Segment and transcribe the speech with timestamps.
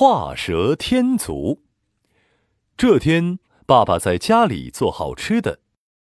[0.00, 1.64] 画蛇添足。
[2.76, 5.58] 这天，爸爸在家里做好吃的，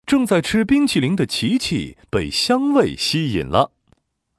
[0.05, 3.71] 正在吃冰淇淋的琪琪被香味吸引了。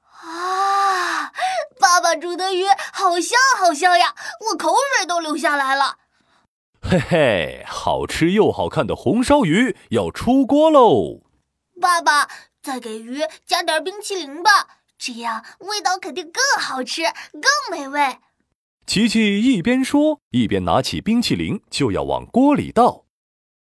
[0.03, 1.31] 啊，
[1.79, 4.13] 爸爸煮的鱼好香好香呀，
[4.51, 5.97] 我口水都流下来了。
[6.83, 11.21] 嘿嘿，好吃又好看的红烧鱼要出锅喽！
[11.81, 12.29] 爸爸，
[12.61, 18.19] 再给鱼加点冰淇淋吧，这样味道肯定更好吃，更美味。
[18.89, 23.05] 琪琪一边说，一边拿起冰淇淋就要往锅里倒。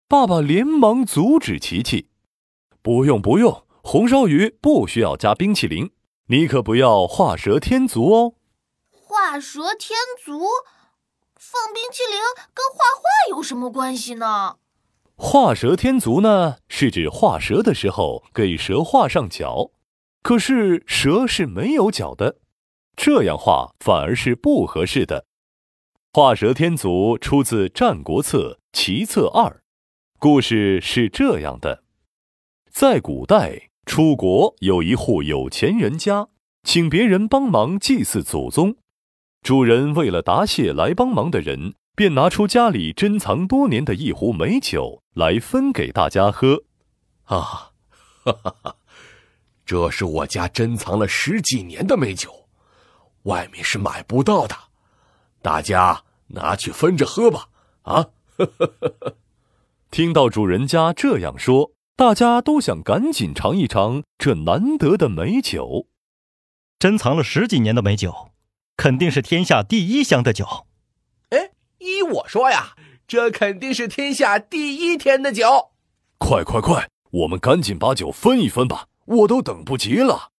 [0.08, 2.10] 爸爸连忙阻止琪琪
[2.84, 5.90] ：“不用不用，红烧鱼不需要加冰淇淋，
[6.28, 8.36] 你可不要画蛇添足哦。”
[8.94, 10.40] 画蛇添足。
[11.36, 12.20] 放冰淇淋
[12.54, 14.58] 跟画画有什么关系呢？
[15.16, 19.72] 画蛇添足呢，是指画蛇的时候给蛇画上脚，
[20.22, 22.38] 可是蛇是没有脚的，
[22.98, 25.26] 这样画反而是不合适的。
[26.12, 29.46] 画蛇添足出自《战国策·齐策二》，
[30.18, 31.84] 故事是这样的：
[32.72, 36.30] 在古代，楚国有一户有钱人家，
[36.64, 38.78] 请别人帮忙祭祀祖宗。
[39.44, 46.64] 主人为了答谢来帮忙的人，便拿出家里珍藏多年的一壶美酒来分给大家喝。
[47.26, 47.74] 啊，
[48.24, 48.76] 哈哈哈！
[49.64, 52.47] 这是我家珍藏了十几年的美酒，
[53.28, 54.56] 外面是买不到的，
[55.42, 57.48] 大家拿去分着喝吧。
[57.84, 58.08] 啊，
[59.90, 65.88] 听到主人家这样说，大家都想赶紧尝一尝这难得的美酒。
[66.78, 68.32] 珍藏了十几年的美酒。
[68.78, 70.68] 肯定是天下第一香的酒，
[71.30, 72.76] 哎，依我说呀，
[73.08, 75.72] 这肯定是天下第一甜的酒。
[76.20, 80.30] 快快快，我们赶紧把酒分一分吧，我都等不及了。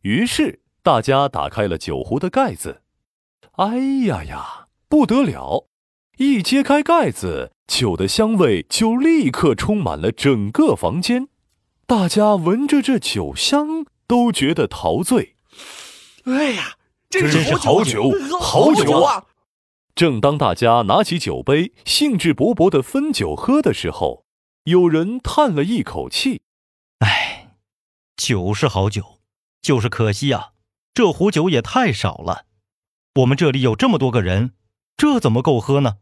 [0.00, 2.82] 于是大家打开了酒壶的盖子，
[3.52, 5.66] 哎呀呀，不得了！
[6.18, 11.28] 一揭开盖子，酒的香味就立刻充满了整个房间，
[11.86, 15.36] 大家闻着这酒香都觉得陶醉。
[16.26, 16.76] 哎呀！
[17.08, 19.24] 真是好酒，好酒啊！
[19.94, 24.26] 正当大家拿起酒杯，兴致勃勃地分酒喝的时候，
[24.64, 26.42] 有人叹了一口气
[27.00, 27.54] ：“哎，
[28.16, 29.20] 酒是好酒，
[29.62, 30.50] 就是可惜呀，
[30.94, 32.46] 这壶酒也太少了。
[33.16, 34.52] 我们这里有这么多个人，
[34.96, 35.98] 这怎么够喝呢？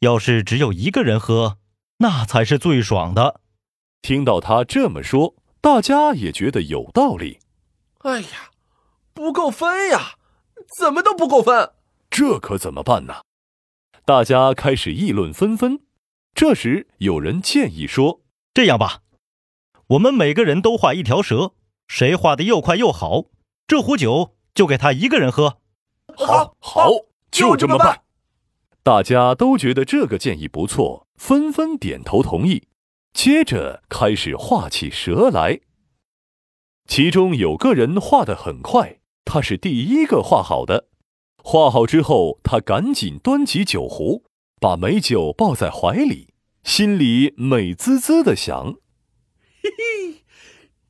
[0.00, 1.58] 要是只有一个人喝，
[1.98, 3.40] 那才是最爽的。”
[4.02, 7.38] 听到他这么说，大家也觉得有道理。
[7.98, 8.50] 哎呀，
[9.14, 10.16] 不够分呀！
[10.78, 11.72] 怎么都不够分，
[12.10, 13.22] 这可怎么办呢？
[14.04, 15.80] 大家开始议论纷纷。
[16.34, 18.20] 这时，有人建议说
[18.52, 19.02] ：“这样吧，
[19.88, 21.54] 我们每个人都画一条蛇，
[21.88, 23.26] 谁画的又快又好，
[23.66, 25.58] 这壶酒就给他一个人喝。”
[26.16, 26.90] 好，好，
[27.30, 28.02] 就这么办。
[28.82, 32.68] 大家都觉得这个建议不错，纷纷点头同意。
[33.12, 35.60] 接着开始画起蛇来。
[36.86, 39.00] 其中有个人画的很快。
[39.24, 40.86] 他是第一个画好的，
[41.42, 44.22] 画好之后，他赶紧端起酒壶，
[44.60, 48.74] 把美酒抱在怀里，心里美滋滋的想
[49.60, 50.24] ：“嘿嘿，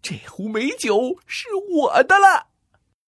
[0.03, 2.49] 这壶美酒是我的了。”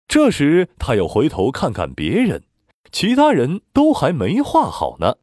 [0.09, 2.45] 这时，他又回头看看别人，
[2.91, 5.17] 其他人都还没画好呢。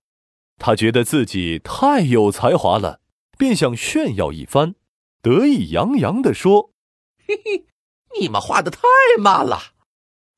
[0.57, 3.01] 他觉得自己太有才华了，
[3.37, 4.75] 便想炫耀一番，
[5.23, 6.69] 得意洋洋地说
[7.27, 7.65] ：“嘿嘿，
[8.19, 8.79] 你们画的太
[9.19, 9.73] 慢了。”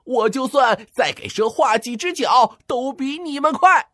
[0.04, 3.90] 我就算再给蛇画几只脚，都比你们快。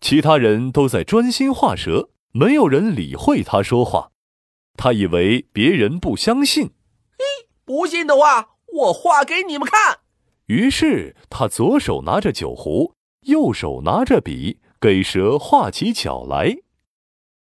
[0.00, 4.12] 其他人都在专心画蛇，没有人理会他说话。
[4.76, 6.70] 他以为别人不相信。
[7.18, 10.00] 嘿，不信的话，我画给你们看。
[10.46, 16.56] 于是他左手拿着酒壶，右手拿着笔，给蛇画起脚来。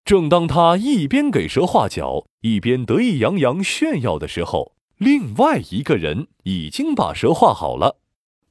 [0.03, 7.97] 正当他一边给蛇画脚，一边得意洋洋炫耀的时候，另外一个人已经把蛇画好了，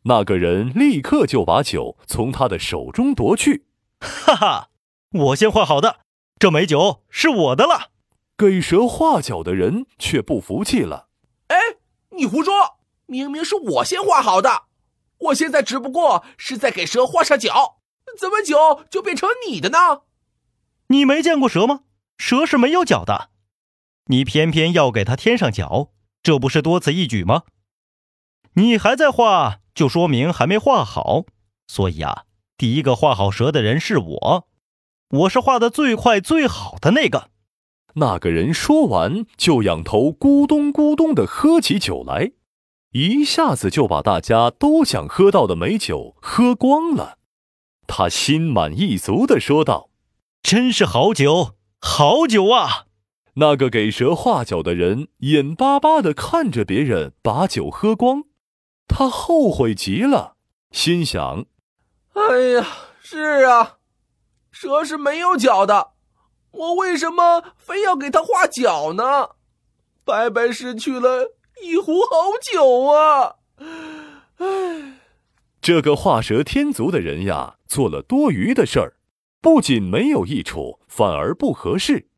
[0.05, 3.67] 那个人立刻就把酒从他的手中夺去。
[4.01, 4.69] 哈哈，
[5.13, 6.01] 我先画好的，
[6.39, 7.91] 这美酒是我的了。
[8.39, 11.10] 给蛇画脚的人却不服气了：“哎，
[12.21, 12.77] 你胡说！
[13.07, 14.65] 明明是我先画好的，
[15.19, 17.79] 我现在只不过是在给蛇画上脚，
[18.19, 20.03] 怎么脚就变成你的呢？
[20.89, 21.81] 你没见过蛇吗？
[22.19, 23.31] 蛇是没有脚的，
[24.09, 27.45] 你偏偏要给它添上脚。”这不是多此一举吗？
[28.53, 31.25] 你还在画，就说明还没画好。
[31.67, 32.25] 所以啊，
[32.59, 34.49] 第一个画好蛇的人是我，
[35.09, 37.31] 我是画的最快最好的那个。
[37.95, 42.33] 那个人说完，就仰头咕咚咕咚的喝起酒来，
[42.93, 47.19] 一下子就把大家都想喝到的美酒喝光了。
[47.87, 49.91] 他心满意足地说道
[50.43, 52.87] ：“真是好酒，好酒啊！”
[53.35, 58.25] 那个给蛇画脚的人眼巴巴地看着别人把酒喝光，
[58.87, 60.37] 他后悔极了，
[60.73, 61.47] 心想
[62.15, 62.67] ：“哎呀，
[63.01, 63.79] 是啊，
[64.51, 65.93] 蛇是没有脚的，
[66.53, 69.31] 我为什么非要给他画脚呢？
[70.05, 73.37] 白白失去了一壶好酒啊！”
[74.39, 74.95] 唉，
[75.61, 78.95] 这个画蛇添足的人呀，做了多余的事儿，
[79.41, 82.09] 不仅没有益处，反而不合适。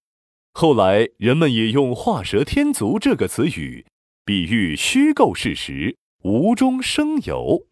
[0.52, 3.86] 后来，人们也用“画蛇添足”这个词语，
[4.24, 7.66] 比喻虚构事实，无中生有。